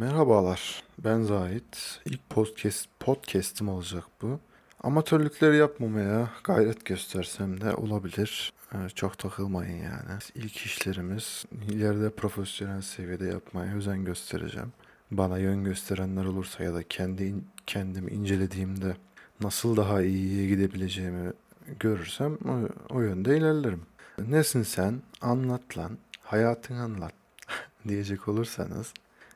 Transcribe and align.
Merhabalar, 0.00 0.82
ben 0.98 1.22
Zahit. 1.22 2.00
İlk 2.04 2.30
podcast, 2.30 2.86
podcast'im 3.00 3.68
olacak 3.68 4.04
bu. 4.22 4.40
Amatörlükleri 4.82 5.56
yapmamaya 5.56 6.30
gayret 6.44 6.84
göstersem 6.84 7.60
de 7.60 7.74
olabilir. 7.74 8.52
Ee, 8.74 8.88
Çok 8.94 9.18
takılmayın 9.18 9.76
yani. 9.76 10.18
İlk 10.34 10.56
işlerimiz 10.56 11.44
ileride 11.70 12.10
profesyonel 12.10 12.82
seviyede 12.82 13.26
yapmaya 13.26 13.74
özen 13.74 14.04
göstereceğim. 14.04 14.72
Bana 15.10 15.38
yön 15.38 15.64
gösterenler 15.64 16.24
olursa 16.24 16.64
ya 16.64 16.74
da 16.74 16.82
kendi 16.82 17.34
kendimi 17.66 18.10
incelediğimde 18.10 18.96
nasıl 19.40 19.76
daha 19.76 20.02
iyiye 20.02 20.46
gidebileceğimi 20.46 21.32
görürsem 21.80 22.32
o, 22.34 22.68
o 22.94 23.00
yönde 23.00 23.36
ilerlerim. 23.36 23.82
Nesin 24.18 24.62
sen? 24.62 25.02
Anlat 25.20 25.78
lan. 25.78 25.98
Hayatını 26.20 26.82
anlat 26.82 27.12
diyecek 27.88 28.28
olursanız 28.28 28.92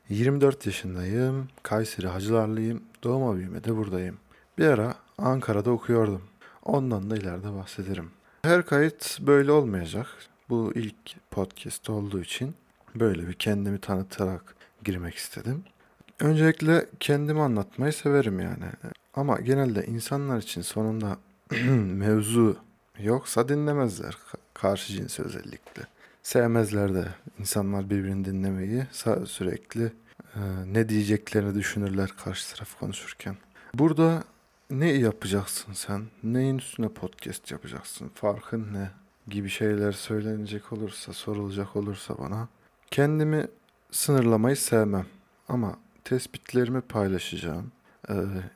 24 0.09 0.65
yaşındayım. 0.65 1.47
Kayseri 1.63 2.07
Hacılarlıyım. 2.07 2.81
Doğma 3.03 3.35
büyüme 3.35 3.63
de 3.63 3.75
buradayım. 3.75 4.17
Bir 4.57 4.65
ara 4.65 4.95
Ankara'da 5.17 5.71
okuyordum. 5.71 6.21
Ondan 6.63 7.09
da 7.09 7.17
ileride 7.17 7.53
bahsederim. 7.53 8.11
Her 8.41 8.65
kayıt 8.65 9.17
böyle 9.21 9.51
olmayacak. 9.51 10.07
Bu 10.49 10.71
ilk 10.75 10.95
podcast 11.31 11.89
olduğu 11.89 12.21
için 12.21 12.55
böyle 12.95 13.27
bir 13.27 13.33
kendimi 13.33 13.79
tanıtarak 13.79 14.55
girmek 14.83 15.15
istedim. 15.15 15.63
Öncelikle 16.19 16.85
kendimi 16.99 17.41
anlatmayı 17.41 17.93
severim 17.93 18.39
yani. 18.39 18.65
Ama 19.13 19.39
genelde 19.41 19.85
insanlar 19.85 20.37
için 20.37 20.61
sonunda 20.61 21.17
mevzu 21.75 22.57
yoksa 22.99 23.49
dinlemezler. 23.49 24.11
Ka- 24.11 24.37
Karşı 24.53 24.93
cins 24.93 25.19
özellikle. 25.19 25.81
Sevmezler 26.25 26.93
de 26.93 27.05
insanlar 27.39 27.89
birbirini 27.89 28.25
dinlemeyi 28.25 28.87
sürekli 29.25 29.83
e, 30.35 30.39
ne 30.65 30.89
diyeceklerini 30.89 31.55
düşünürler 31.55 32.09
karşı 32.23 32.55
taraf 32.55 32.79
konuşurken. 32.79 33.37
Burada 33.73 34.23
ne 34.69 34.89
yapacaksın 34.89 35.73
sen? 35.73 36.03
Neyin 36.23 36.57
üstüne 36.57 36.89
podcast 36.89 37.51
yapacaksın? 37.51 38.11
Farkın 38.13 38.73
ne? 38.73 38.89
Gibi 39.27 39.49
şeyler 39.49 39.91
söylenecek 39.91 40.73
olursa, 40.73 41.13
sorulacak 41.13 41.75
olursa 41.75 42.17
bana. 42.17 42.47
Kendimi 42.91 43.47
sınırlamayı 43.91 44.55
sevmem. 44.55 45.05
Ama 45.47 45.79
tespitlerimi 46.03 46.81
paylaşacağım. 46.81 47.71
e, 48.09 48.13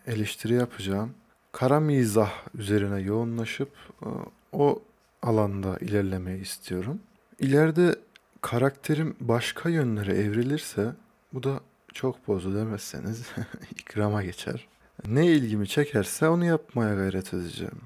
eleştiri 0.08 0.54
yapacağım. 0.54 1.14
Kara 1.52 1.80
mizah 1.80 2.32
üzerine 2.54 3.02
yoğunlaşıp 3.02 3.72
e, 4.02 4.08
o 4.52 4.82
alanda 5.22 5.78
ilerlemeyi 5.78 6.42
istiyorum. 6.42 7.00
İleride 7.40 7.96
karakterim 8.42 9.16
başka 9.20 9.70
yönlere 9.70 10.14
evrilirse 10.14 10.94
bu 11.34 11.44
da 11.44 11.60
çok 11.94 12.28
bozdu 12.28 12.56
demezseniz 12.56 13.22
ikrama 13.72 14.24
geçer. 14.24 14.68
Ne 15.08 15.28
ilgimi 15.28 15.68
çekerse 15.68 16.30
onu 16.30 16.46
yapmaya 16.46 16.96
gayret 16.96 17.34
edeceğim. 17.34 17.82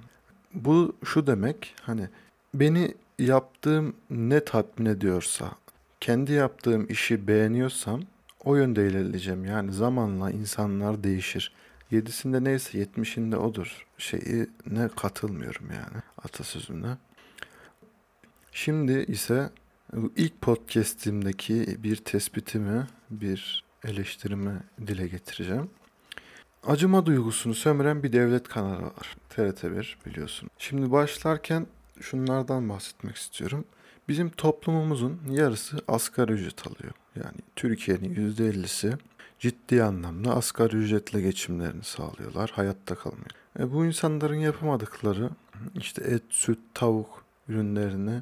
Bu 0.53 0.95
şu 1.05 1.27
demek 1.27 1.75
hani 1.81 2.07
beni 2.53 2.95
yaptığım 3.19 3.95
ne 4.09 4.45
tatmin 4.45 4.85
ediyorsa, 4.85 5.51
kendi 5.99 6.31
yaptığım 6.31 6.85
işi 6.89 7.27
beğeniyorsam 7.27 8.01
o 8.43 8.55
yönde 8.55 8.87
ilerleyeceğim. 8.87 9.45
Yani 9.45 9.73
zamanla 9.73 10.31
insanlar 10.31 11.03
değişir. 11.03 11.53
Yedisinde 11.91 12.43
neyse 12.43 12.77
yetmişinde 12.77 13.37
odur 13.37 13.85
şeyi 13.97 14.47
ne 14.71 14.87
katılmıyorum 14.87 15.65
yani 15.71 16.03
atasözüne. 16.23 16.97
Şimdi 18.55 19.05
ise 19.07 19.49
ilk 20.15 20.41
podcast'imdeki 20.41 21.77
bir 21.83 21.95
tespitimi, 21.95 22.87
bir 23.09 23.63
eleştirimi 23.85 24.63
dile 24.87 25.07
getireceğim. 25.07 25.69
Acıma 26.63 27.05
duygusunu 27.05 27.53
sömüren 27.53 28.03
bir 28.03 28.13
devlet 28.13 28.47
kanalı 28.47 28.83
var. 28.83 29.15
TRT1 29.29 29.95
biliyorsun. 30.05 30.49
Şimdi 30.57 30.91
başlarken 30.91 31.67
şunlardan 32.01 32.69
bahsetmek 32.69 33.15
istiyorum. 33.15 33.65
Bizim 34.07 34.29
toplumumuzun 34.29 35.19
yarısı 35.29 35.77
asgari 35.87 36.31
ücret 36.31 36.67
alıyor. 36.67 36.93
Yani 37.15 37.37
Türkiye'nin 37.55 38.35
%50'si 38.35 38.97
ciddi 39.39 39.83
anlamda 39.83 40.35
asgari 40.35 40.75
ücretle 40.75 41.21
geçimlerini 41.21 41.83
sağlıyorlar. 41.83 42.51
Hayatta 42.53 42.95
kalmıyor. 42.95 43.31
E 43.59 43.71
bu 43.73 43.85
insanların 43.85 44.35
yapamadıkları 44.39 45.29
işte 45.75 46.03
et, 46.03 46.23
süt, 46.29 46.59
tavuk 46.73 47.23
ürünlerini 47.47 48.21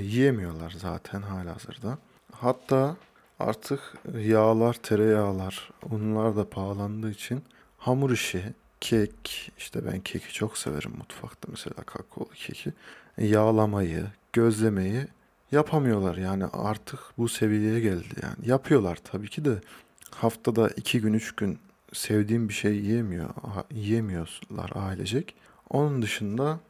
yiyemiyorlar 0.00 0.74
zaten 0.78 1.22
halihazırda. 1.22 1.98
Hatta 2.32 2.96
artık 3.38 3.80
yağlar, 4.18 4.74
tereyağlar, 4.74 5.70
unlar 5.90 6.36
da 6.36 6.50
pahalandığı 6.50 7.10
için 7.10 7.42
hamur 7.78 8.10
işi, 8.10 8.42
kek, 8.80 9.52
işte 9.58 9.86
ben 9.86 10.00
keki 10.00 10.32
çok 10.32 10.58
severim 10.58 10.92
mutfakta 10.98 11.48
mesela 11.50 11.82
kakaolu 11.86 12.30
keki. 12.34 12.72
E, 13.18 13.26
Yağlamayı, 13.26 14.06
gözlemeyi 14.32 15.06
yapamıyorlar 15.52 16.16
yani 16.16 16.44
artık 16.52 17.00
bu 17.18 17.28
seviyeye 17.28 17.80
geldi 17.80 18.14
yani. 18.22 18.48
Yapıyorlar 18.50 18.98
tabii 19.04 19.28
ki 19.28 19.44
de 19.44 19.60
haftada 20.10 20.68
iki 20.68 21.00
gün, 21.00 21.12
üç 21.12 21.34
gün 21.34 21.58
sevdiğim 21.92 22.48
bir 22.48 22.54
şey 22.54 22.74
yiyemiyor, 22.76 23.30
yiyemiyorlar 23.70 24.70
ailecek. 24.74 25.34
Onun 25.70 26.02
dışında 26.02 26.60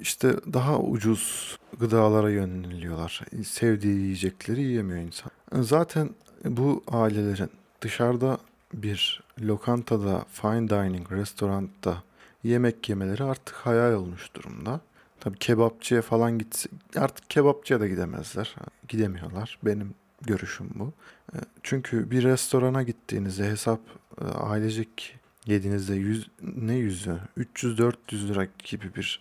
işte 0.00 0.34
daha 0.52 0.78
ucuz 0.80 1.56
gıdalara 1.80 2.30
yöneliyorlar. 2.30 3.20
Sevdiği 3.44 3.98
yiyecekleri 3.98 4.62
yiyemiyor 4.62 4.98
insan. 5.00 5.30
Zaten 5.52 6.10
bu 6.44 6.82
ailelerin 6.88 7.50
dışarıda 7.80 8.38
bir 8.74 9.22
lokantada, 9.40 10.24
fine 10.32 10.68
dining, 10.68 11.12
restoranda 11.12 12.02
yemek 12.44 12.88
yemeleri 12.88 13.24
artık 13.24 13.54
hayal 13.54 13.92
olmuş 13.92 14.34
durumda. 14.34 14.80
Tabii 15.20 15.38
kebapçıya 15.38 16.02
falan 16.02 16.38
gitse 16.38 16.68
artık 16.96 17.30
kebapçıya 17.30 17.80
da 17.80 17.88
gidemezler. 17.88 18.54
Gidemiyorlar. 18.88 19.58
Benim 19.62 19.94
görüşüm 20.22 20.70
bu. 20.74 20.92
E, 21.32 21.36
Çünkü 21.62 22.10
bir 22.10 22.24
restorana 22.24 22.82
gittiğinizde 22.82 23.44
hesap 23.50 23.80
e, 24.20 24.24
ailecek 24.24 25.16
yediğinizde 25.46 25.94
yüz, 25.94 26.30
ne 26.42 26.74
yüzü 26.74 27.18
300-400 27.38 28.28
lira 28.28 28.46
gibi 28.64 28.94
bir 28.94 29.20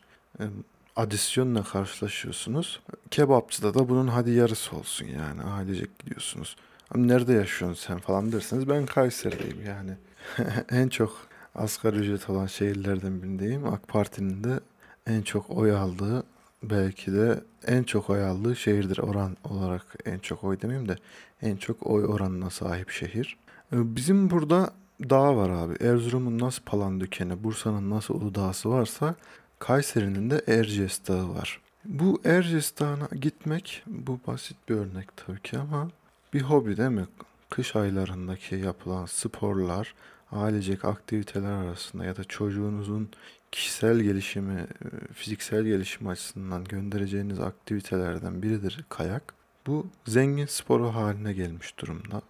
adisyonla 0.95 1.63
karşılaşıyorsunuz. 1.63 2.79
Kebapçıda 3.11 3.73
da 3.73 3.89
bunun 3.89 4.07
hadi 4.07 4.31
yarısı 4.31 4.75
olsun 4.75 5.05
yani 5.05 5.41
ailecek 5.41 5.99
gidiyorsunuz. 5.99 6.55
Nerede 6.95 7.33
yaşıyorsun 7.33 7.87
sen 7.87 7.99
falan 7.99 8.31
derseniz 8.31 8.69
ben 8.69 8.85
Kayseri'deyim 8.85 9.65
yani. 9.65 9.91
en 10.69 10.89
çok 10.89 11.27
asgari 11.55 11.95
ücret 11.95 12.29
olan 12.29 12.45
şehirlerden 12.45 13.23
birindeyim. 13.23 13.65
AK 13.65 13.87
Parti'nin 13.87 14.43
de 14.43 14.59
en 15.07 15.21
çok 15.21 15.49
oy 15.49 15.75
aldığı 15.75 16.23
belki 16.63 17.13
de 17.13 17.43
en 17.67 17.83
çok 17.83 18.09
oy 18.09 18.25
aldığı 18.25 18.55
şehirdir 18.55 18.97
oran 18.97 19.37
olarak 19.43 19.95
en 20.05 20.19
çok 20.19 20.43
oy 20.43 20.61
demeyeyim 20.61 20.89
de 20.89 20.95
en 21.41 21.55
çok 21.55 21.87
oy 21.87 22.05
oranına 22.05 22.49
sahip 22.49 22.89
şehir. 22.89 23.37
Bizim 23.71 24.29
burada 24.29 24.73
dağ 25.09 25.35
var 25.35 25.49
abi. 25.49 25.83
Erzurum'un 25.83 26.39
nasıl 26.39 26.63
Palandöken'i, 26.63 27.43
Bursa'nın 27.43 27.89
nasıl 27.89 28.13
Uludağ'sı 28.13 28.69
varsa 28.69 29.15
Kayseri'nin 29.59 30.29
de 30.29 30.41
Erciyes 30.47 31.07
Dağı 31.07 31.35
var. 31.35 31.61
Bu 31.85 32.21
Erciyes 32.25 32.79
Dağı'na 32.79 33.07
gitmek 33.21 33.83
bu 33.87 34.19
basit 34.27 34.57
bir 34.69 34.75
örnek 34.75 35.17
tabii 35.17 35.41
ki 35.41 35.57
ama 35.57 35.89
bir 36.33 36.41
hobi 36.41 36.77
değil 36.77 36.89
mi? 36.89 37.07
Kış 37.49 37.75
aylarındaki 37.75 38.55
yapılan 38.55 39.05
sporlar, 39.05 39.95
ailecek 40.31 40.85
aktiviteler 40.85 41.51
arasında 41.51 42.05
ya 42.05 42.15
da 42.15 42.23
çocuğunuzun 42.23 43.09
kişisel 43.51 43.99
gelişimi, 43.99 44.61
e, 44.61 45.13
fiziksel 45.13 45.63
gelişimi 45.63 46.09
açısından 46.09 46.63
göndereceğiniz 46.63 47.39
aktivitelerden 47.39 48.41
biridir 48.41 48.85
kayak. 48.89 49.33
Bu 49.67 49.87
zengin 50.07 50.45
sporu 50.45 50.87
haline 50.87 51.33
gelmiş 51.33 51.79
durumda. 51.79 52.21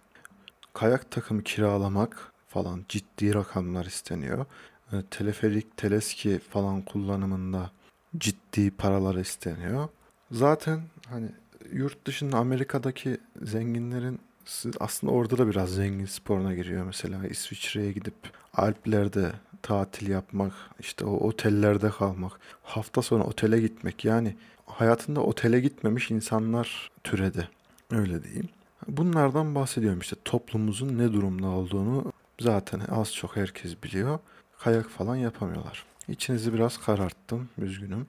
Kayak 0.74 1.10
takımı 1.10 1.42
kiralamak 1.42 2.32
falan 2.48 2.84
ciddi 2.88 3.34
rakamlar 3.34 3.84
isteniyor. 3.84 4.46
E, 4.92 4.96
Teleferik, 5.10 5.76
teleski 5.76 6.38
falan 6.38 6.82
kullanımında 6.82 7.70
ciddi 8.18 8.70
paralar 8.70 9.14
isteniyor. 9.14 9.88
Zaten 10.30 10.80
hani 11.08 11.28
yurt 11.72 12.06
dışında 12.06 12.36
Amerika'daki 12.36 13.18
zenginlerin 13.42 14.20
aslında 14.80 15.12
orada 15.12 15.38
da 15.38 15.48
biraz 15.48 15.70
zengin 15.74 16.06
sporuna 16.06 16.54
giriyor. 16.54 16.84
Mesela 16.84 17.26
İsviçre'ye 17.26 17.92
gidip 17.92 18.14
Alplerde 18.54 19.32
tatil 19.62 20.08
yapmak, 20.08 20.52
işte 20.80 21.04
o 21.04 21.28
otellerde 21.28 21.90
kalmak, 21.90 22.32
hafta 22.62 23.02
sonu 23.02 23.24
otele 23.24 23.60
gitmek. 23.60 24.04
Yani 24.04 24.36
hayatında 24.66 25.20
otele 25.20 25.60
gitmemiş 25.60 26.10
insanlar 26.10 26.90
türedi. 27.04 27.48
Öyle 27.90 28.24
diyeyim. 28.24 28.48
Bunlardan 28.88 29.54
bahsediyorum 29.54 30.00
işte 30.00 30.16
toplumumuzun 30.24 30.98
ne 30.98 31.12
durumda 31.12 31.46
olduğunu 31.46 32.12
zaten 32.40 32.80
az 32.90 33.14
çok 33.14 33.36
herkes 33.36 33.82
biliyor. 33.82 34.18
Kayak 34.60 34.90
falan 34.90 35.16
yapamıyorlar. 35.16 35.84
İçinizi 36.08 36.54
biraz 36.54 36.78
kararttım, 36.78 37.48
üzgünüm. 37.58 38.06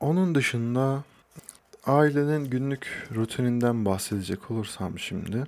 Onun 0.00 0.34
dışında 0.34 1.04
ailenin 1.86 2.50
günlük 2.50 3.08
rutininden 3.14 3.84
bahsedecek 3.84 4.50
olursam 4.50 4.98
şimdi. 4.98 5.44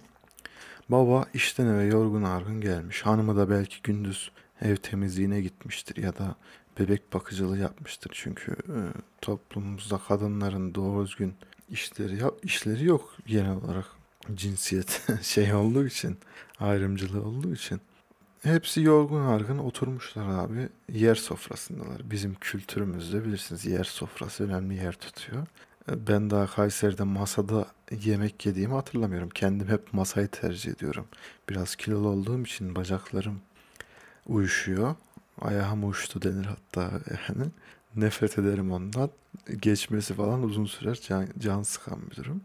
Baba 0.89 1.27
işten 1.35 1.67
eve 1.67 1.85
yorgun 1.85 2.23
argın 2.23 2.61
gelmiş. 2.61 3.03
Hanımı 3.03 3.37
da 3.37 3.51
belki 3.51 3.83
gündüz 3.83 4.31
ev 4.63 4.77
temizliğine 4.77 5.41
gitmiştir 5.41 6.03
ya 6.03 6.19
da 6.19 6.35
bebek 6.79 7.13
bakıcılığı 7.13 7.59
yapmıştır. 7.59 8.11
Çünkü 8.15 8.53
e, 8.53 8.79
toplumumuzda 9.21 9.99
kadınların 10.09 10.75
doğru 10.75 11.07
düzgün 11.07 11.35
işleri 11.71 12.17
yap, 12.17 12.35
işleri 12.43 12.85
yok 12.85 13.15
genel 13.27 13.57
olarak 13.57 13.87
cinsiyet 14.35 15.03
şey 15.23 15.55
olduğu 15.55 15.87
için 15.87 16.19
ayrımcılığı 16.61 17.23
olduğu 17.27 17.55
için. 17.55 17.81
Hepsi 18.45 18.83
yorgun 18.83 19.21
argın 19.21 19.59
oturmuşlar 19.59 20.29
abi. 20.29 20.69
Yer 20.93 21.15
sofrasındalar. 21.15 22.11
Bizim 22.11 22.35
kültürümüzde 22.35 23.25
bilirsiniz 23.25 23.67
yer 23.67 23.85
sofrası 23.85 24.45
önemli 24.45 24.75
yer 24.75 24.93
tutuyor. 24.93 25.47
Ben 25.89 26.31
daha 26.31 26.47
Kayseri'de 26.47 27.03
masada 27.03 27.67
yemek 28.05 28.47
yediğimi 28.47 28.75
hatırlamıyorum. 28.75 29.29
Kendim 29.29 29.69
hep 29.69 29.93
masayı 29.93 30.29
tercih 30.29 30.73
ediyorum. 30.73 31.07
Biraz 31.49 31.77
kilolu 31.77 32.09
olduğum 32.09 32.43
için 32.43 32.77
bacaklarım 32.77 33.41
uyuşuyor. 34.27 34.95
Ayağım 35.41 35.85
uyuştu 35.85 36.23
denir 36.23 36.45
hatta 36.47 36.83
yani. 37.11 37.51
Nefret 37.97 38.39
ederim 38.39 38.73
ondan. 38.73 39.11
Geçmesi 39.61 40.15
falan 40.15 40.43
uzun 40.43 40.67
sürer. 40.67 41.01
Can, 41.09 41.29
can 41.39 41.63
sıkan 41.63 42.11
bir 42.11 42.17
durum. 42.17 42.43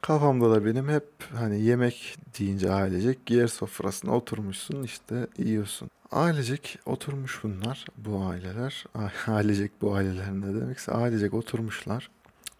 Kafamda 0.00 0.50
da 0.50 0.64
benim 0.64 0.88
hep 0.88 1.04
hani 1.34 1.60
yemek 1.60 2.16
deyince 2.38 2.72
ailecek 2.72 3.30
yer 3.30 3.46
sofrasına 3.46 4.16
oturmuşsun 4.16 4.82
işte 4.82 5.26
yiyorsun. 5.38 5.90
Ailecek 6.12 6.78
oturmuş 6.86 7.40
bunlar 7.42 7.84
bu 7.96 8.24
aileler. 8.24 8.84
Ailecek 9.26 9.72
bu 9.82 9.94
aileler 9.94 10.32
ne 10.32 10.60
demekse 10.60 10.92
ailecek 10.92 11.34
oturmuşlar. 11.34 12.10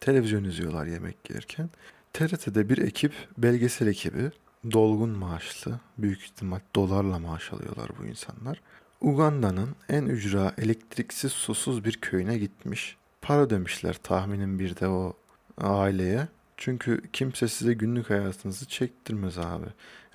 Televizyon 0.01 0.45
izliyorlar 0.45 0.87
yemek 0.87 1.31
yerken. 1.31 1.71
TRT'de 2.13 2.69
bir 2.69 2.79
ekip 2.79 3.13
belgesel 3.39 3.87
ekibi 3.87 4.31
dolgun 4.73 5.11
maaşlı 5.11 5.81
büyük 5.99 6.23
ihtimal 6.23 6.61
dolarla 6.75 7.19
maaş 7.19 7.53
alıyorlar 7.53 7.91
bu 8.01 8.07
insanlar. 8.07 8.61
Uganda'nın 9.01 9.77
en 9.89 10.07
ücra 10.07 10.53
elektriksiz 10.59 11.33
susuz 11.33 11.85
bir 11.85 11.93
köyüne 11.93 12.39
gitmiş. 12.39 12.97
Para 13.23 13.51
demişler 13.51 13.95
tahminin 14.03 14.59
bir 14.59 14.77
de 14.77 14.89
o 14.89 15.15
aileye. 15.59 16.29
Çünkü 16.59 17.03
kimse 17.13 17.49
size 17.49 17.73
günlük 17.73 18.11
hayatınızı 18.11 18.67
çektirmez 18.67 19.39
abi. 19.39 19.67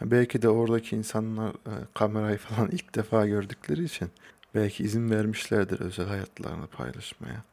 Yani 0.01 0.11
belki 0.11 0.41
de 0.41 0.49
oradaki 0.49 0.95
insanlar 0.95 1.49
e, 1.49 1.73
kamerayı 1.93 2.37
falan 2.37 2.69
ilk 2.71 2.95
defa 2.95 3.25
gördükleri 3.25 3.83
için 3.83 4.09
belki 4.55 4.83
izin 4.83 5.09
vermişlerdir 5.09 5.79
özel 5.79 6.07
hayatlarını 6.07 6.67
paylaşmaya. 6.67 7.43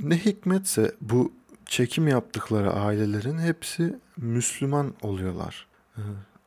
Ne 0.00 0.18
hikmetse 0.18 0.92
bu 1.00 1.32
çekim 1.66 2.08
yaptıkları 2.08 2.72
ailelerin 2.72 3.38
hepsi 3.38 3.96
Müslüman 4.16 4.94
oluyorlar. 5.02 5.66
E, 5.96 6.00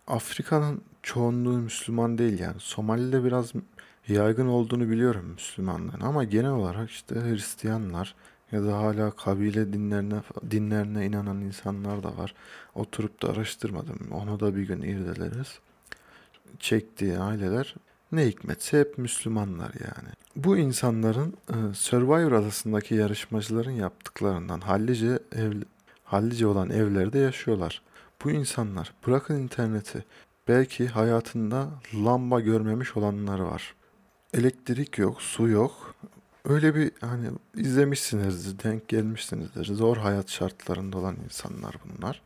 Afrika'nın 0.07 0.81
çoğunluğu 1.03 1.57
Müslüman 1.57 2.17
değil 2.17 2.39
yani. 2.39 2.59
Somali'de 2.59 3.23
biraz 3.23 3.53
yaygın 4.07 4.47
olduğunu 4.47 4.89
biliyorum 4.89 5.25
Müslümanların 5.25 6.01
ama 6.01 6.23
genel 6.23 6.51
olarak 6.51 6.89
işte 6.89 7.15
Hristiyanlar, 7.15 8.15
ya 8.51 8.63
da 8.63 8.77
hala 8.77 9.11
kabile 9.11 9.73
dinlerine 9.73 10.21
dinlerine 10.51 11.05
inanan 11.05 11.41
insanlar 11.41 12.03
da 12.03 12.17
var. 12.17 12.35
Oturup 12.75 13.21
da 13.21 13.29
araştırmadım. 13.29 14.11
Onu 14.11 14.39
da 14.39 14.55
bir 14.55 14.67
gün 14.67 14.81
irdeleriz. 14.81 15.59
Çektiği 16.59 17.17
aileler 17.19 17.75
ne 18.11 18.27
hikmetse 18.27 18.79
hep 18.79 18.97
Müslümanlar 18.97 19.71
yani. 19.73 20.09
Bu 20.35 20.57
insanların 20.57 21.33
e, 21.49 21.73
Survivor 21.73 22.31
adasındaki 22.31 22.95
yarışmacıların 22.95 23.71
yaptıklarından 23.71 24.59
hallice 24.59 25.19
ev, 25.31 25.51
hallice 26.03 26.47
olan 26.47 26.69
evlerde 26.69 27.19
yaşıyorlar. 27.19 27.81
Bu 28.23 28.31
insanlar 28.31 28.93
bırakın 29.07 29.35
interneti 29.35 30.05
belki 30.47 30.87
hayatında 30.87 31.69
lamba 31.95 32.39
görmemiş 32.39 32.97
olanlar 32.97 33.39
var. 33.39 33.75
Elektrik 34.33 34.97
yok, 34.97 35.21
su 35.21 35.47
yok. 35.47 35.94
Öyle 36.49 36.75
bir 36.75 36.91
hani 37.01 37.27
izlemişsinizdir, 37.55 38.63
denk 38.63 38.87
gelmişsinizdir. 38.87 39.65
Zor 39.65 39.97
hayat 39.97 40.29
şartlarında 40.29 40.97
olan 40.97 41.15
insanlar 41.23 41.75
bunlar. 41.85 42.21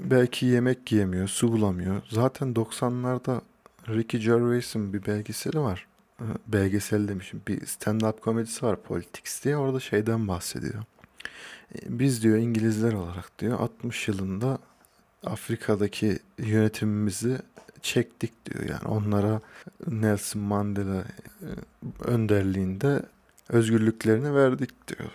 Belki 0.00 0.46
yemek 0.46 0.92
yiyemiyor, 0.92 1.28
su 1.28 1.52
bulamıyor. 1.52 2.02
Zaten 2.10 2.52
90'larda 2.52 3.40
Ricky 3.88 4.22
Gervais'in 4.22 4.92
bir 4.92 5.06
belgeseli 5.06 5.60
var. 5.60 5.86
Belgesel 6.46 7.08
demişim. 7.08 7.42
Bir 7.48 7.60
stand-up 7.60 8.20
komedisi 8.20 8.66
var 8.66 8.82
Politics 8.82 9.44
diye. 9.44 9.56
Orada 9.56 9.80
şeyden 9.80 10.28
bahsediyor. 10.28 10.84
Ee, 11.74 11.78
biz 11.98 12.22
diyor 12.22 12.36
İngilizler 12.36 12.92
olarak 12.92 13.38
diyor 13.38 13.60
60 13.60 14.08
yılında 14.08 14.58
Afrika'daki 15.24 16.18
yönetimimizi 16.38 17.38
çektik 17.82 18.46
diyor. 18.46 18.64
Yani 18.64 18.84
onlara 18.88 19.40
Nelson 19.86 20.42
Mandela 20.42 21.04
e, 21.42 21.48
önderliğinde 22.04 23.02
özgürlüklerini 23.48 24.34
verdik 24.34 24.88
diyor. 24.88 25.10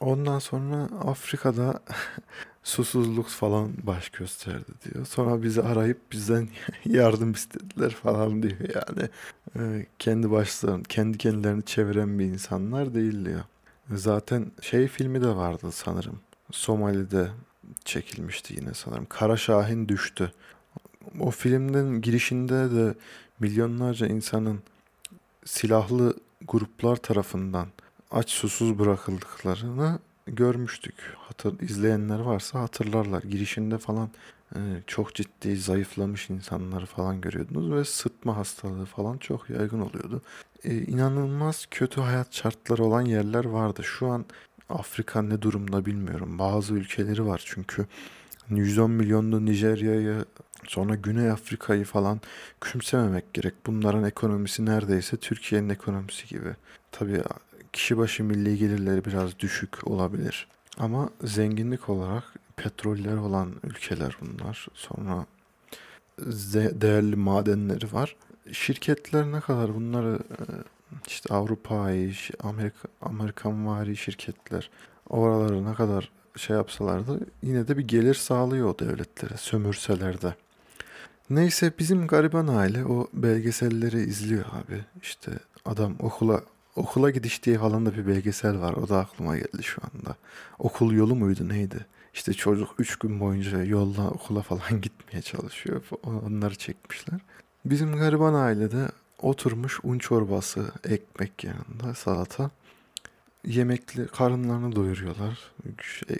Ondan 0.00 0.38
sonra 0.38 0.88
Afrika'da 1.04 1.80
susuzluk 2.62 3.28
falan 3.28 3.72
baş 3.82 4.08
gösterdi 4.08 4.70
diyor. 4.84 5.06
Sonra 5.06 5.42
bizi 5.42 5.62
arayıp 5.62 6.12
bizden 6.12 6.48
yardım 6.84 7.32
istediler 7.32 7.90
falan 7.90 8.42
diyor 8.42 8.56
yani. 8.60 9.08
Ee, 9.56 9.86
kendi 9.98 10.30
başlarını, 10.30 10.82
kendi 10.82 11.18
kendilerini 11.18 11.64
çeviren 11.64 12.18
bir 12.18 12.24
insanlar 12.24 12.94
değil 12.94 13.24
diyor. 13.24 13.42
Zaten 13.92 14.52
şey 14.60 14.88
filmi 14.88 15.22
de 15.22 15.28
vardı 15.28 15.72
sanırım. 15.72 16.20
Somali'de 16.50 17.28
çekilmişti 17.84 18.54
yine 18.54 18.74
sanırım. 18.74 19.06
Kara 19.08 19.36
Şahin 19.36 19.88
düştü. 19.88 20.32
O 21.20 21.30
filmden 21.30 22.00
girişinde 22.00 22.54
de 22.54 22.94
milyonlarca 23.40 24.06
insanın 24.06 24.60
silahlı 25.44 26.14
gruplar 26.46 26.96
tarafından 26.96 27.68
aç 28.10 28.30
susuz 28.30 28.78
bırakıldıklarını 28.78 29.98
görmüştük. 30.26 30.94
Hatır, 31.18 31.60
izleyenler 31.60 32.18
varsa 32.18 32.60
hatırlarlar. 32.60 33.22
Girişinde 33.22 33.78
falan 33.78 34.10
e, 34.54 34.58
çok 34.86 35.14
ciddi 35.14 35.56
zayıflamış 35.56 36.30
insanları 36.30 36.86
falan 36.86 37.20
görüyordunuz 37.20 37.72
ve 37.72 37.84
sıtma 37.84 38.36
hastalığı 38.36 38.84
falan 38.84 39.18
çok 39.18 39.50
yaygın 39.50 39.80
oluyordu. 39.80 40.22
E, 40.64 40.76
inanılmaz 40.76 41.66
kötü 41.70 42.00
hayat 42.00 42.34
şartları 42.34 42.84
olan 42.84 43.02
yerler 43.02 43.44
vardı. 43.44 43.84
Şu 43.84 44.06
an 44.06 44.24
Afrika 44.68 45.22
ne 45.22 45.42
durumda 45.42 45.86
bilmiyorum. 45.86 46.38
Bazı 46.38 46.74
ülkeleri 46.74 47.26
var 47.26 47.42
çünkü 47.44 47.86
110 48.50 48.90
milyonlu 48.90 49.46
Nijerya'yı 49.46 50.24
sonra 50.66 50.94
Güney 50.94 51.30
Afrika'yı 51.30 51.84
falan 51.84 52.20
küçümsememek 52.60 53.34
gerek. 53.34 53.54
Bunların 53.66 54.04
ekonomisi 54.04 54.66
neredeyse 54.66 55.16
Türkiye'nin 55.16 55.68
ekonomisi 55.68 56.26
gibi. 56.26 56.56
Tabii 56.92 57.22
kişi 57.72 57.98
başı 57.98 58.24
milli 58.24 58.58
gelirleri 58.58 59.04
biraz 59.04 59.38
düşük 59.38 59.88
olabilir. 59.88 60.46
Ama 60.78 61.10
zenginlik 61.24 61.88
olarak 61.88 62.24
petroller 62.56 63.16
olan 63.16 63.54
ülkeler 63.64 64.16
bunlar. 64.20 64.66
Sonra 64.74 65.26
değerli 66.80 67.16
madenleri 67.16 67.92
var. 67.92 68.16
Şirketler 68.52 69.32
ne 69.32 69.40
kadar 69.40 69.74
bunları 69.74 70.18
e, 70.30 70.42
işte 71.06 71.34
Avrupa'yı, 71.34 72.14
Amerika, 72.42 72.88
Amerikan 73.00 73.66
vari 73.66 73.96
şirketler 73.96 74.70
oraları 75.08 75.64
ne 75.64 75.74
kadar 75.74 76.10
şey 76.36 76.56
yapsalardı 76.56 77.20
yine 77.42 77.68
de 77.68 77.78
bir 77.78 77.88
gelir 77.88 78.14
sağlıyor 78.14 78.68
o 78.68 78.78
devletlere 78.78 79.36
sömürseler 79.36 80.22
de. 80.22 80.34
Neyse 81.30 81.72
bizim 81.78 82.06
gariban 82.06 82.46
aile 82.46 82.84
o 82.84 83.08
belgeselleri 83.12 84.00
izliyor 84.00 84.44
abi. 84.44 84.84
İşte 85.02 85.32
adam 85.64 85.96
okula 85.98 86.42
okula 86.76 87.10
gidiş 87.10 87.42
diye 87.42 87.58
falan 87.58 87.86
da 87.86 87.94
bir 87.94 88.06
belgesel 88.06 88.60
var. 88.60 88.72
O 88.72 88.88
da 88.88 88.98
aklıma 88.98 89.36
geldi 89.36 89.62
şu 89.62 89.82
anda. 89.82 90.16
Okul 90.58 90.92
yolu 90.92 91.14
muydu 91.14 91.48
neydi? 91.48 91.86
İşte 92.14 92.32
çocuk 92.32 92.74
3 92.78 92.96
gün 92.96 93.20
boyunca 93.20 93.64
yolla 93.64 94.10
okula 94.10 94.42
falan 94.42 94.80
gitmeye 94.82 95.22
çalışıyor. 95.22 95.82
Onları 96.02 96.54
çekmişler. 96.54 97.20
Bizim 97.64 97.96
gariban 97.96 98.34
ailede 98.34 98.88
oturmuş 99.22 99.80
un 99.82 99.98
çorbası, 99.98 100.72
ekmek 100.84 101.44
yanında 101.44 101.94
salata. 101.94 102.50
Yemekli 103.48 104.06
karınlarını 104.06 104.76
doyuruyorlar. 104.76 105.38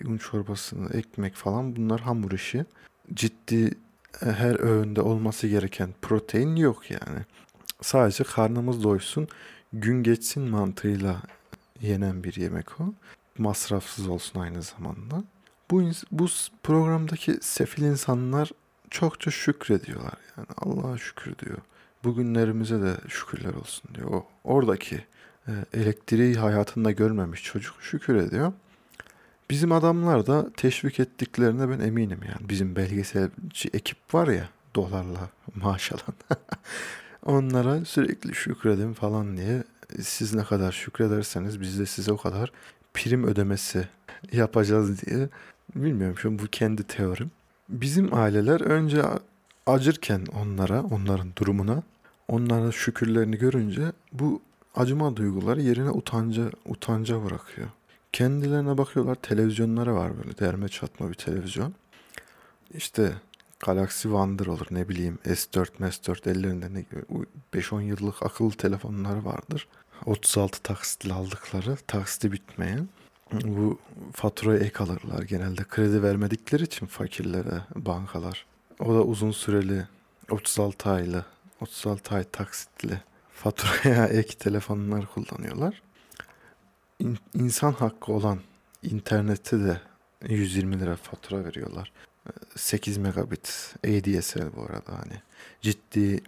Un 0.05 0.19
çorbasını, 0.19 0.93
ekmek 0.93 1.35
falan 1.35 1.77
bunlar 1.77 2.01
hamur 2.01 2.33
işi. 2.33 2.65
Ciddi 3.15 3.71
her 4.21 4.61
öğünde 4.61 5.01
olması 5.01 5.49
gereken 5.49 5.91
protein 6.03 6.57
yok 6.57 6.91
yani. 6.91 7.19
Sadece 7.81 8.25
karnımız 8.25 8.85
doysun, 8.85 9.29
gün 9.73 10.03
geçsin 10.03 10.43
mantığıyla 10.43 11.23
yenen 11.81 12.25
bir 12.25 12.37
yemek 12.37 12.81
o. 12.81 12.85
Masrafsız 13.39 14.09
olsun 14.09 14.41
aynı 14.41 14.63
zamanda. 14.63 15.25
Bu, 15.71 15.83
bu 16.11 16.27
programdaki 16.63 17.39
sefil 17.41 17.83
insanlar 17.83 18.51
çokça 18.91 19.31
şükrediyorlar. 19.31 20.15
Yani 20.37 20.47
Allah'a 20.57 20.99
şükür 20.99 21.39
diyor. 21.39 21.59
Bugünlerimize 22.05 22.83
de 22.83 22.97
şükürler 23.09 23.55
olsun 23.55 23.95
diyor. 23.95 24.11
O, 24.11 24.27
oradaki 24.45 24.97
e, 24.97 25.18
elektriği 25.73 26.35
hayatında 26.35 26.91
görmemiş 26.91 27.43
çocuk 27.43 27.75
şükür 27.81 28.15
ediyor. 28.17 28.53
Bizim 29.51 29.73
adamlar 29.73 30.27
da 30.27 30.51
teşvik 30.57 31.01
ettiklerine 31.01 31.69
ben 31.69 31.81
eminim 31.81 32.21
yani. 32.29 32.49
Bizim 32.49 32.77
belgeselci 32.77 33.71
ekip 33.73 34.15
var 34.15 34.29
ya 34.29 34.49
dolarla 34.77 35.31
maaş 35.55 35.93
alan. 35.93 36.41
Onlara 37.25 37.85
sürekli 37.85 38.35
şükredin 38.35 38.93
falan 38.93 39.37
diye 39.37 39.65
siz 40.01 40.35
ne 40.35 40.45
kadar 40.45 40.73
şükrederseniz 40.73 41.61
biz 41.61 41.79
de 41.79 41.87
size 41.87 42.13
o 42.13 42.17
kadar 42.17 42.53
prim 42.95 43.25
ödemesi 43.25 43.89
yapacağız 44.33 45.03
diye. 45.03 45.29
Bilmiyorum 45.75 46.19
şu 46.19 46.39
bu 46.39 46.47
kendi 46.47 46.83
teorim. 46.83 47.31
Bizim 47.69 48.15
aileler 48.15 48.61
önce 48.61 49.03
acırken 49.67 50.27
onlara, 50.43 50.83
onların 50.83 51.29
durumuna, 51.37 51.83
onların 52.29 52.71
şükürlerini 52.71 53.39
görünce 53.39 53.93
bu 54.13 54.43
acıma 54.79 55.17
duyguları 55.17 55.63
yerine 55.63 55.91
utanca, 55.91 56.51
utanca 56.67 57.25
bırakıyor. 57.25 57.69
Kendilerine 58.13 58.79
bakıyorlar 58.79 59.15
televizyonlara 59.15 59.95
var 59.95 60.19
böyle 60.19 60.39
derme 60.39 60.69
çatma 60.69 61.09
bir 61.09 61.15
televizyon. 61.15 61.75
İşte 62.75 63.13
Galaxy 63.61 64.03
Wonder 64.03 64.47
olur 64.47 64.67
ne 64.71 64.89
bileyim 64.89 65.19
S4, 65.25 65.67
S4 65.79 66.31
ellerinde 66.31 66.75
ne 66.75 66.81
gibi 66.81 67.27
5-10 67.55 67.83
yıllık 67.83 68.23
akıllı 68.23 68.53
telefonları 68.53 69.25
vardır. 69.25 69.69
36 70.07 70.63
taksitle 70.63 71.13
aldıkları 71.13 71.77
taksiti 71.77 72.33
bitmeyen. 72.33 72.89
Bu 73.33 73.79
faturayı 74.13 74.61
ek 74.61 74.85
alırlar 74.85 75.23
genelde 75.23 75.65
kredi 75.65 76.03
vermedikleri 76.03 76.63
için 76.63 76.87
fakirlere 76.87 77.63
bankalar. 77.77 78.47
O 78.81 78.95
da 78.95 79.03
uzun 79.03 79.31
süreli 79.31 79.87
36 80.31 80.91
aylı 80.91 81.25
36 81.61 82.15
ay 82.15 82.25
taksitli 82.25 83.01
faturaya 83.43 84.07
ek 84.21 84.39
telefonlar 84.39 85.07
kullanıyorlar. 85.07 85.83
İn, 86.99 87.19
insan 87.35 87.73
hakkı 87.73 88.13
olan 88.13 88.39
internette 88.83 89.59
de 89.61 89.81
120 90.29 90.81
lira 90.81 90.97
fatura 90.97 91.45
veriyorlar. 91.45 91.93
8 92.57 92.99
megabit 92.99 93.75
ADSL 93.85 94.57
bu 94.57 94.63
arada 94.63 94.99
hani 94.99 95.23
ciddi 95.61 96.23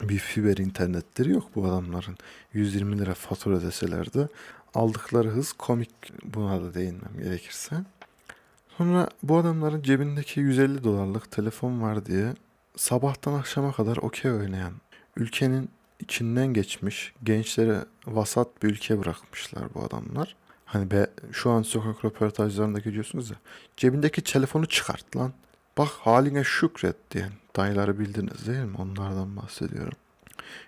bir 0.00 0.18
fiber 0.18 0.56
internetleri 0.56 1.30
yok 1.30 1.50
bu 1.54 1.66
adamların. 1.66 2.16
120 2.52 2.98
lira 2.98 3.14
fatura 3.14 3.62
deseler 3.62 4.12
de 4.12 4.28
aldıkları 4.74 5.28
hız 5.28 5.52
komik 5.52 5.90
buna 6.24 6.62
da 6.62 6.74
değinmem 6.74 7.18
gerekirse. 7.22 7.76
Sonra 8.78 9.08
bu 9.22 9.36
adamların 9.36 9.82
cebindeki 9.82 10.40
150 10.40 10.84
dolarlık 10.84 11.30
telefon 11.30 11.82
var 11.82 12.06
diye 12.06 12.34
sabahtan 12.76 13.34
akşama 13.34 13.72
kadar 13.72 13.96
okey 13.96 14.32
oynayan, 14.32 14.72
ülkenin 15.16 15.70
içinden 16.00 16.46
geçmiş 16.46 17.12
gençlere 17.24 17.84
vasat 18.06 18.62
bir 18.62 18.68
ülke 18.68 19.00
bırakmışlar 19.00 19.74
bu 19.74 19.82
adamlar. 19.82 20.36
Hani 20.64 20.90
be 20.90 21.06
şu 21.32 21.50
an 21.50 21.62
sokak 21.62 22.04
röportajlarında 22.04 22.78
görüyorsunuz 22.78 23.30
ya. 23.30 23.36
Cebindeki 23.76 24.22
telefonu 24.22 24.66
çıkart 24.66 25.16
lan. 25.16 25.32
Bak 25.78 25.88
haline 25.88 26.44
şükret 26.44 26.96
diyen 27.10 27.32
dayıları 27.56 27.98
bildiniz 27.98 28.46
değil 28.46 28.64
mi? 28.64 28.76
Onlardan 28.78 29.36
bahsediyorum. 29.36 29.98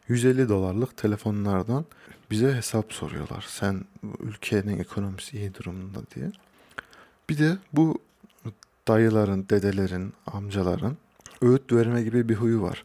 150 0.09 0.49
dolarlık 0.49 0.97
telefonlardan 0.97 1.85
bize 2.31 2.55
hesap 2.55 2.93
soruyorlar. 2.93 3.45
Sen 3.49 3.85
ülkenin 4.21 4.79
ekonomisi 4.79 5.39
iyi 5.39 5.55
durumda 5.55 6.01
diye. 6.15 6.33
Bir 7.31 7.39
de 7.39 7.59
bu 7.73 7.99
dayıların, 8.89 9.47
dedelerin, 9.51 10.13
amcaların 10.27 10.97
öğüt 11.43 11.73
verme 11.73 12.03
gibi 12.03 12.29
bir 12.29 12.35
huyu 12.35 12.63
var. 12.63 12.85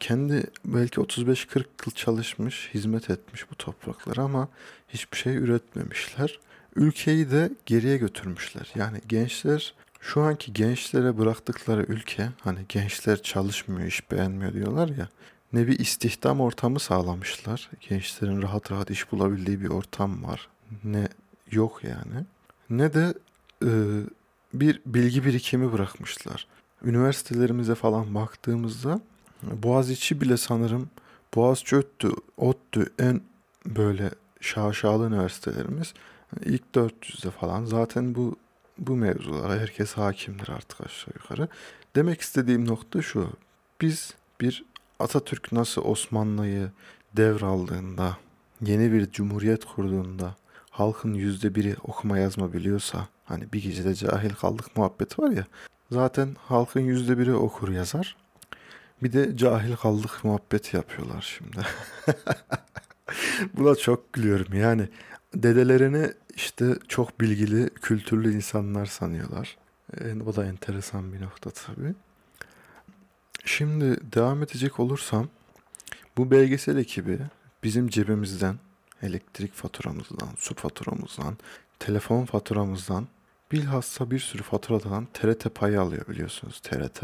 Kendi 0.00 0.44
belki 0.64 1.00
35-40 1.00 1.64
yıl 1.86 1.92
çalışmış, 1.94 2.70
hizmet 2.74 3.10
etmiş 3.10 3.50
bu 3.50 3.54
topraklara 3.54 4.22
ama 4.22 4.48
hiçbir 4.88 5.16
şey 5.16 5.36
üretmemişler. 5.36 6.38
Ülkeyi 6.76 7.30
de 7.30 7.50
geriye 7.66 7.96
götürmüşler. 7.96 8.72
Yani 8.74 9.00
gençler 9.08 9.74
şu 10.00 10.22
anki 10.22 10.52
gençlere 10.52 11.18
bıraktıkları 11.18 11.82
ülke 11.82 12.28
hani 12.40 12.58
gençler 12.68 13.22
çalışmıyor, 13.22 13.88
iş 13.88 14.10
beğenmiyor 14.10 14.52
diyorlar 14.52 14.88
ya. 14.88 15.08
Ne 15.52 15.66
bir 15.66 15.78
istihdam 15.78 16.40
ortamı 16.40 16.80
sağlamışlar. 16.80 17.70
Gençlerin 17.88 18.42
rahat 18.42 18.72
rahat 18.72 18.90
iş 18.90 19.12
bulabildiği 19.12 19.60
bir 19.60 19.68
ortam 19.68 20.24
var. 20.24 20.48
Ne 20.84 21.08
yok 21.50 21.84
yani. 21.84 22.24
Ne 22.70 22.94
de 22.94 23.14
e, 23.64 23.70
bir 24.54 24.80
bilgi 24.86 25.24
birikimi 25.24 25.72
bırakmışlar. 25.72 26.46
Üniversitelerimize 26.84 27.74
falan 27.74 28.14
baktığımızda 28.14 29.00
Boğaziçi 29.42 30.20
bile 30.20 30.36
sanırım 30.36 30.90
Boğaziçi 31.34 31.76
ODTÜ, 31.76 32.10
ODTÜ 32.36 32.92
en 32.98 33.20
böyle 33.66 34.10
şaşalı 34.40 35.06
üniversitelerimiz. 35.06 35.94
İlk 36.44 36.62
400'de 36.74 37.30
falan 37.30 37.64
zaten 37.64 38.14
bu 38.14 38.36
bu 38.78 38.96
mevzulara 38.96 39.54
herkes 39.54 39.92
hakimdir 39.92 40.48
artık 40.48 40.80
aşağı 40.80 41.14
yukarı. 41.14 41.48
Demek 41.96 42.20
istediğim 42.20 42.68
nokta 42.68 43.02
şu. 43.02 43.30
Biz 43.80 44.14
bir 44.40 44.64
Atatürk 44.98 45.52
nasıl 45.52 45.82
Osmanlı'yı 45.84 46.70
devraldığında, 47.16 48.16
yeni 48.60 48.92
bir 48.92 49.10
cumhuriyet 49.10 49.64
kurduğunda 49.64 50.34
halkın 50.70 51.14
yüzde 51.14 51.54
biri 51.54 51.76
okuma 51.82 52.18
yazma 52.18 52.52
biliyorsa, 52.52 53.08
hani 53.24 53.52
bir 53.52 53.62
gecede 53.62 53.94
cahil 53.94 54.30
kaldık 54.30 54.76
muhabbeti 54.76 55.22
var 55.22 55.30
ya, 55.30 55.46
zaten 55.90 56.36
halkın 56.38 56.80
yüzde 56.80 57.18
biri 57.18 57.34
okur 57.34 57.68
yazar. 57.68 58.16
Bir 59.02 59.12
de 59.12 59.36
cahil 59.36 59.76
kaldık 59.76 60.24
muhabbeti 60.24 60.76
yapıyorlar 60.76 61.38
şimdi. 61.38 61.66
Buna 63.54 63.74
çok 63.74 64.12
gülüyorum 64.12 64.54
yani. 64.54 64.88
Dedelerini 65.34 66.12
işte 66.36 66.76
çok 66.88 67.20
bilgili, 67.20 67.70
kültürlü 67.70 68.34
insanlar 68.34 68.86
sanıyorlar. 68.86 69.56
E, 70.00 70.26
bu 70.26 70.36
da 70.36 70.46
enteresan 70.46 71.12
bir 71.12 71.20
nokta 71.20 71.50
tabii. 71.50 71.94
Şimdi 73.44 74.12
devam 74.12 74.42
edecek 74.42 74.80
olursam 74.80 75.28
bu 76.16 76.30
belgesel 76.30 76.76
ekibi 76.76 77.18
bizim 77.64 77.88
cebimizden, 77.88 78.56
elektrik 79.02 79.54
faturamızdan, 79.54 80.28
su 80.36 80.54
faturamızdan, 80.54 81.36
telefon 81.78 82.24
faturamızdan, 82.24 83.08
bilhassa 83.52 84.10
bir 84.10 84.18
sürü 84.18 84.42
faturadan 84.42 85.08
TRT 85.14 85.54
payı 85.54 85.80
alıyor 85.80 86.06
biliyorsunuz 86.08 86.60
TRT. 86.60 87.02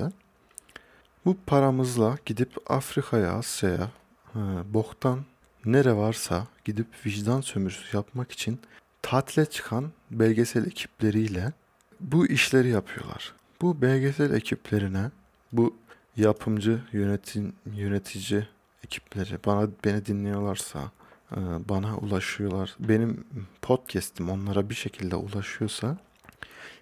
Bu 1.24 1.36
paramızla 1.46 2.18
gidip 2.26 2.52
Afrika'ya, 2.66 3.32
Asya'ya, 3.32 3.90
e, 4.34 4.38
boktan 4.74 5.24
nere 5.64 5.96
varsa 5.96 6.46
gidip 6.64 6.86
vicdan 7.06 7.40
sömürüsü 7.40 7.96
yapmak 7.96 8.32
için 8.32 8.60
tatile 9.02 9.44
çıkan 9.44 9.92
belgesel 10.10 10.66
ekipleriyle 10.66 11.52
bu 12.00 12.26
işleri 12.26 12.68
yapıyorlar. 12.68 13.32
Bu 13.60 13.82
belgesel 13.82 14.34
ekiplerine 14.34 15.10
bu 15.52 15.76
yapımcı, 16.16 16.80
yönetim, 16.92 17.52
yönetici 17.66 18.48
ekipleri 18.84 19.38
bana 19.46 19.68
beni 19.84 20.06
dinliyorlarsa, 20.06 20.90
e, 21.32 21.38
bana 21.68 21.96
ulaşıyorlar. 21.96 22.76
Benim 22.78 23.24
podcast'im 23.62 24.30
onlara 24.30 24.70
bir 24.70 24.74
şekilde 24.74 25.16
ulaşıyorsa 25.16 25.98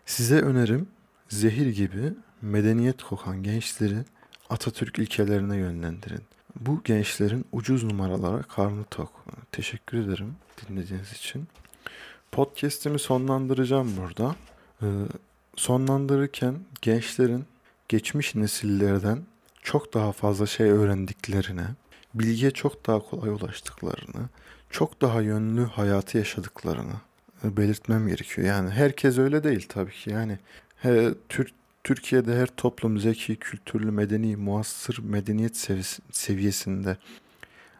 size 0.07 0.41
önerim 0.41 0.89
zehir 1.29 1.67
gibi 1.67 2.13
medeniyet 2.43 3.03
kokan 3.03 3.43
gençleri 3.43 4.05
Atatürk 4.51 4.99
ilkelerine 4.99 5.57
yönlendirin. 5.57 6.23
Bu 6.61 6.83
gençlerin 6.85 7.45
ucuz 7.53 7.85
numaralara 7.85 8.43
karnı 8.43 8.85
tok. 8.85 9.25
Teşekkür 9.53 9.99
ederim 9.99 10.37
dinlediğiniz 10.69 11.13
için. 11.13 11.49
Podcast'imi 12.33 12.99
sonlandıracağım 12.99 13.97
burada. 13.97 14.37
Ee, 14.83 14.87
sonlandırırken 15.57 16.55
gençlerin 16.83 17.45
geçmiş 17.89 18.35
nesillerden 18.35 19.19
çok 19.63 19.95
daha 19.95 20.13
fazla 20.13 20.47
şey 20.47 20.71
öğrendiklerine, 20.71 21.67
bilgiye 22.15 22.51
çok 22.51 22.87
daha 22.87 22.99
kolay 22.99 23.31
ulaştıklarını, 23.31 24.29
çok 24.71 25.01
daha 25.03 25.21
yönlü 25.21 25.65
hayatı 25.65 26.19
yaşadıklarını 26.19 26.95
e, 27.45 27.57
belirtmem 27.57 28.09
gerekiyor. 28.09 28.49
Yani 28.49 28.71
herkes 28.71 29.19
öyle 29.19 29.45
değil 29.45 29.67
tabii 29.69 29.93
ki. 29.93 30.11
Yani 30.11 30.39
he, 30.77 31.15
Türk 31.29 31.60
Türkiye'de 31.85 32.37
her 32.37 32.47
toplum 32.47 32.99
zeki, 32.99 33.37
kültürlü, 33.37 33.91
medeni, 33.91 34.37
muassır 34.37 34.99
medeniyet 34.99 35.57
seviyesinde 36.13 36.97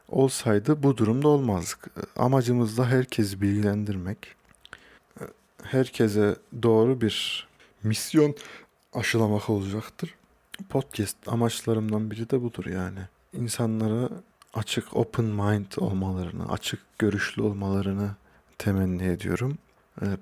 olsaydı 0.09 0.83
bu 0.83 0.97
durumda 0.97 1.29
olmazdık. 1.29 1.87
Amacımız 2.17 2.79
da 2.79 2.87
herkesi 2.87 3.41
bilgilendirmek. 3.41 4.19
Herkese 5.63 6.37
doğru 6.63 7.01
bir 7.01 7.49
misyon 7.83 8.35
aşılamak 8.93 9.51
olacaktır. 9.51 10.15
Podcast 10.69 11.17
amaçlarımdan 11.27 12.11
biri 12.11 12.31
de 12.31 12.43
budur 12.43 12.67
yani. 12.67 13.01
İnsanlara 13.33 14.09
açık 14.55 14.97
open 14.97 15.25
mind 15.25 15.67
olmalarını, 15.77 16.53
açık 16.53 16.81
görüşlü 16.99 17.43
olmalarını 17.43 18.11
temenni 18.59 19.05
ediyorum. 19.05 19.59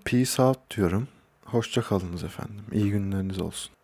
Peace 0.05 0.43
out 0.43 0.77
diyorum. 0.77 1.09
Hoşça 1.51 1.83
kalınız 1.83 2.25
efendim. 2.25 2.65
İyi 2.73 2.91
günleriniz 2.91 3.41
olsun. 3.41 3.78